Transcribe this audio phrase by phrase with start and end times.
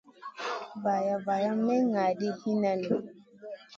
[0.83, 2.97] Vaara van may ŋa ɗi hinan nu.